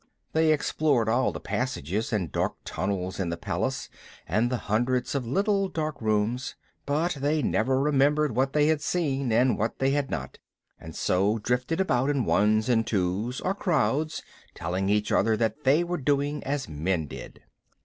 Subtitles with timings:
[0.33, 3.87] They explored all the passages and dark tunnels in the palace
[4.27, 6.55] and the hundreds of little dark rooms,
[6.87, 10.39] but they never remembered what they had seen and what they had not;
[10.79, 14.23] and so drifted about in ones and twos or crowds
[14.55, 17.43] telling each other that they were doing as men did.